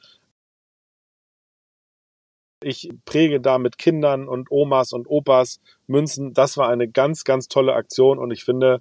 Ich 2.61 2.89
präge 3.05 3.41
da 3.41 3.57
mit 3.57 3.77
Kindern 3.77 4.27
und 4.27 4.51
Omas 4.51 4.93
und 4.93 5.07
Opas 5.07 5.59
Münzen. 5.87 6.33
Das 6.33 6.57
war 6.57 6.69
eine 6.69 6.87
ganz, 6.87 7.23
ganz 7.23 7.47
tolle 7.47 7.73
Aktion 7.73 8.19
und 8.19 8.31
ich 8.31 8.43
finde, 8.43 8.79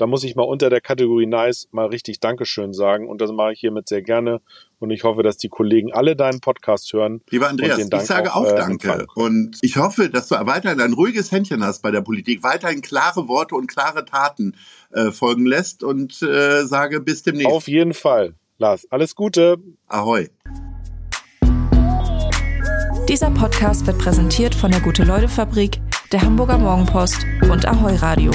da 0.00 0.06
muss 0.06 0.24
ich 0.24 0.34
mal 0.34 0.44
unter 0.44 0.70
der 0.70 0.80
Kategorie 0.80 1.26
Nice 1.26 1.68
mal 1.72 1.86
richtig 1.86 2.20
Dankeschön 2.20 2.72
sagen 2.72 3.06
und 3.08 3.20
das 3.20 3.32
mache 3.32 3.52
ich 3.52 3.60
hiermit 3.60 3.86
sehr 3.86 4.00
gerne 4.00 4.40
und 4.78 4.90
ich 4.90 5.04
hoffe, 5.04 5.22
dass 5.22 5.36
die 5.36 5.50
Kollegen 5.50 5.92
alle 5.92 6.16
deinen 6.16 6.40
Podcast 6.40 6.90
hören. 6.94 7.20
Lieber 7.28 7.50
Andreas, 7.50 7.78
ich 7.78 8.00
sage 8.00 8.34
auch, 8.34 8.46
auch 8.46 8.52
äh, 8.52 8.56
Danke 8.56 8.88
empfangen. 8.88 9.06
und 9.14 9.58
ich 9.60 9.76
hoffe, 9.76 10.08
dass 10.08 10.28
du 10.28 10.36
weiterhin 10.46 10.80
ein 10.80 10.94
ruhiges 10.94 11.30
Händchen 11.30 11.62
hast 11.62 11.82
bei 11.82 11.90
der 11.90 12.00
Politik, 12.00 12.42
weiterhin 12.42 12.80
klare 12.80 13.28
Worte 13.28 13.54
und 13.56 13.66
klare 13.66 14.06
Taten 14.06 14.56
äh, 14.92 15.10
folgen 15.10 15.44
lässt 15.44 15.82
und 15.84 16.22
äh, 16.22 16.64
sage 16.64 17.00
bis 17.00 17.22
demnächst. 17.22 17.52
Auf 17.52 17.68
jeden 17.68 17.92
Fall. 17.92 18.34
Lars, 18.56 18.90
alles 18.90 19.14
Gute. 19.14 19.58
Ahoi. 19.86 20.28
Dieser 23.06 23.30
Podcast 23.32 23.86
wird 23.86 23.98
präsentiert 23.98 24.54
von 24.54 24.70
der 24.70 24.80
Gute-Leute-Fabrik, 24.80 25.80
der 26.10 26.22
Hamburger 26.22 26.56
Morgenpost 26.58 27.26
und 27.50 27.66
Ahoi 27.66 27.96
Radio. 27.96 28.30